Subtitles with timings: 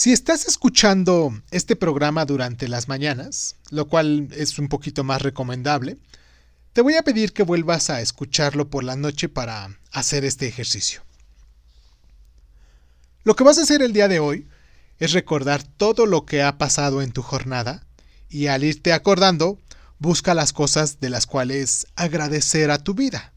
[0.00, 5.98] Si estás escuchando este programa durante las mañanas, lo cual es un poquito más recomendable,
[6.72, 11.02] te voy a pedir que vuelvas a escucharlo por la noche para hacer este ejercicio.
[13.24, 14.48] Lo que vas a hacer el día de hoy
[15.00, 17.84] es recordar todo lo que ha pasado en tu jornada
[18.30, 19.58] y al irte acordando,
[19.98, 23.34] busca las cosas de las cuales agradecer a tu vida.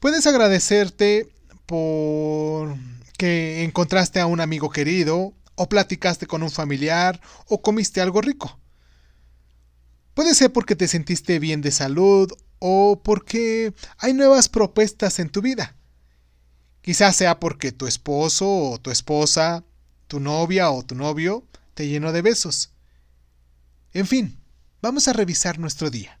[0.00, 1.28] Puedes agradecerte
[1.64, 2.74] por
[3.16, 8.58] que encontraste a un amigo querido, o platicaste con un familiar, o comiste algo rico.
[10.14, 15.42] Puede ser porque te sentiste bien de salud o porque hay nuevas propuestas en tu
[15.42, 15.76] vida.
[16.82, 19.64] Quizás sea porque tu esposo o tu esposa,
[20.06, 22.70] tu novia o tu novio te llenó de besos.
[23.92, 24.40] En fin,
[24.82, 26.20] vamos a revisar nuestro día.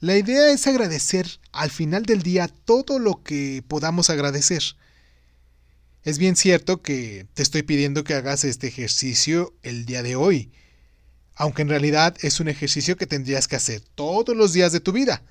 [0.00, 4.62] La idea es agradecer al final del día todo lo que podamos agradecer.
[6.06, 10.52] Es bien cierto que te estoy pidiendo que hagas este ejercicio el día de hoy,
[11.34, 14.92] aunque en realidad es un ejercicio que tendrías que hacer todos los días de tu
[14.92, 15.24] vida.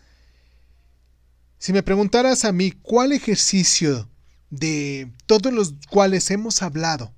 [1.59, 4.09] Si me preguntaras a mí cuál ejercicio
[4.49, 7.15] de todos los cuales hemos hablado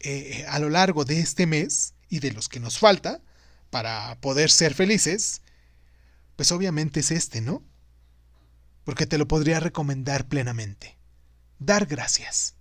[0.00, 3.22] eh, a lo largo de este mes y de los que nos falta
[3.70, 5.42] para poder ser felices,
[6.34, 7.62] pues obviamente es este, ¿no?
[8.82, 10.98] Porque te lo podría recomendar plenamente.
[11.60, 12.56] Dar gracias.